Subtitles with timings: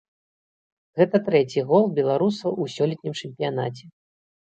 [1.01, 3.83] Гэта трэці гол беларуса ў сёлетнім чэмпіянаце.